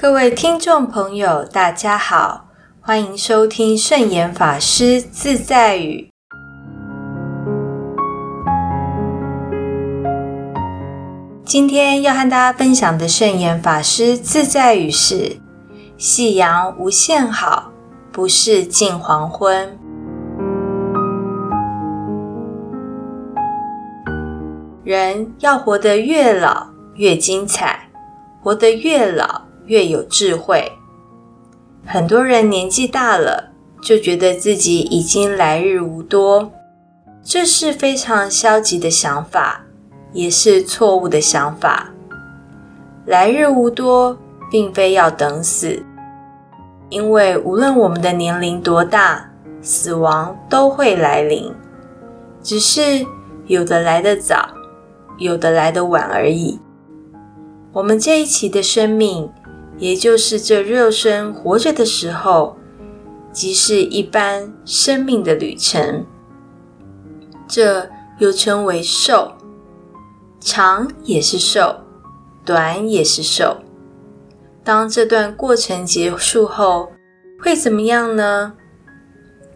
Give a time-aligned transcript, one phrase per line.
[0.00, 2.46] 各位听众朋友，大家好，
[2.80, 6.08] 欢迎收听圣严法师自在语。
[11.44, 15.36] 今天要和大家分享的圣严法师自在语是：
[15.96, 17.72] 夕阳无限好，
[18.12, 19.76] 不是近黄昏。
[24.84, 27.88] 人要活得越老越精彩，
[28.40, 29.47] 活得越老。
[29.68, 30.72] 越有智慧。
[31.86, 36.50] 很多人年纪大了，就觉得自己已经来日无多，
[37.22, 39.62] 这是非常消极的想法，
[40.12, 41.90] 也是错误的想法。
[43.06, 44.18] 来日无多，
[44.50, 45.82] 并非要等死，
[46.90, 49.30] 因为无论我们的年龄多大，
[49.62, 51.50] 死亡都会来临，
[52.42, 53.06] 只是
[53.46, 54.50] 有的来得早，
[55.16, 56.60] 有的来得晚而已。
[57.72, 59.30] 我们这一期的生命。
[59.78, 62.56] 也就是这肉身活着的时候，
[63.32, 66.04] 即是一般生命的旅程。
[67.46, 69.32] 这又称为寿，
[70.40, 71.76] 长也是寿，
[72.44, 73.56] 短也是寿。
[74.64, 76.92] 当这段过程结束后，
[77.40, 78.54] 会怎么样呢？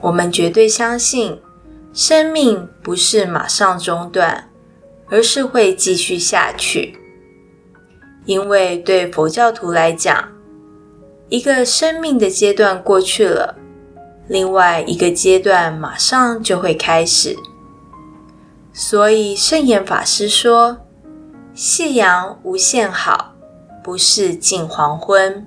[0.00, 1.40] 我们绝对相信，
[1.92, 4.50] 生命不是马上中断，
[5.08, 6.98] 而是会继续下去。
[8.28, 10.28] 因为对佛教徒来讲，
[11.30, 13.56] 一个生命的阶段过去了，
[14.26, 17.34] 另外一个阶段马上就会开始。
[18.70, 20.76] 所以圣严法师说
[21.56, 23.32] ：“夕阳无限好，
[23.82, 25.46] 不是近黄昏。”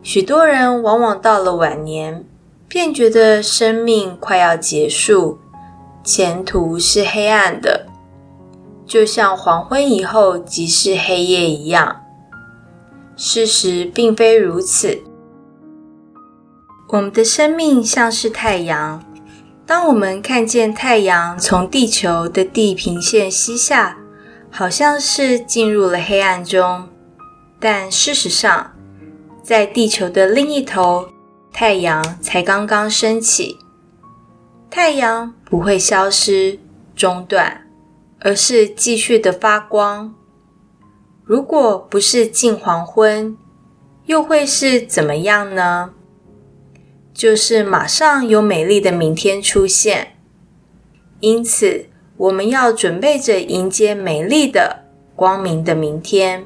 [0.00, 2.24] 许多人往往到了晚年，
[2.68, 5.38] 便觉得生命快要结束。
[6.04, 7.86] 前途是黑暗的，
[8.84, 12.02] 就像黄昏以后即是黑夜一样。
[13.16, 15.02] 事实并非如此。
[16.88, 19.02] 我们的生命像是太阳，
[19.66, 23.96] 当我们看见太阳从地球的地平线西下，
[24.50, 26.86] 好像是进入了黑暗中，
[27.58, 28.72] 但事实上，
[29.42, 31.08] 在地球的另一头，
[31.50, 33.58] 太阳才刚刚升起。
[34.76, 36.58] 太阳不会消失、
[36.96, 37.64] 中断，
[38.18, 40.12] 而是继续的发光。
[41.22, 43.38] 如果不是近黄昏，
[44.06, 45.92] 又会是怎么样呢？
[47.14, 50.16] 就是马上有美丽的明天出现。
[51.20, 51.86] 因此，
[52.16, 56.44] 我们要准备着迎接美丽的、光明的明天。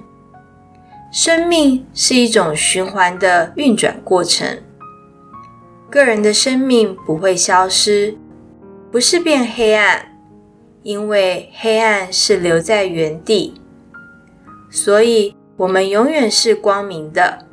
[1.10, 4.58] 生命是一种循环的运转过程。
[5.90, 8.16] 个人的生命不会消失，
[8.92, 10.18] 不是变黑暗，
[10.82, 13.54] 因为黑暗是留在原地，
[14.70, 17.46] 所以我们永远是光明的。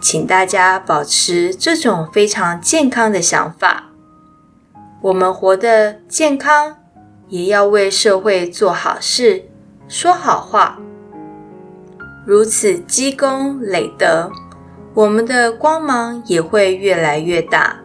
[0.00, 3.90] 请大家保持这种非常健康的想法。
[5.00, 6.76] 我们活得健康，
[7.28, 9.44] 也要为社会做好事、
[9.86, 10.78] 说好话，
[12.26, 14.30] 如此积功累德。
[14.94, 17.76] 我们的光芒也会越来越大。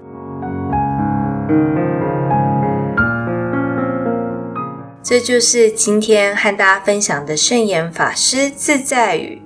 [5.01, 9.41] 这就是今天和大家分享的圣言法师自在语：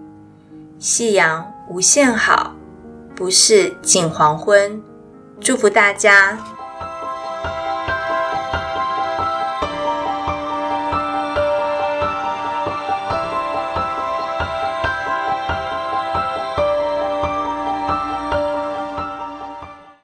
[0.77, 2.53] 夕阳无限好，
[3.15, 4.81] 不是近黄昏。
[5.39, 6.37] 祝福大家。